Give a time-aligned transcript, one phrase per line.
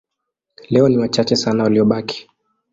[0.69, 2.29] Leo ni wachache sana waliobaki.